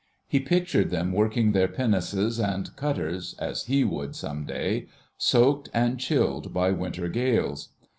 [0.27, 6.71] He pictured them working their pinnaces and cutters—as he would some day—soaked and chilled by
[6.71, 7.69] winter gales.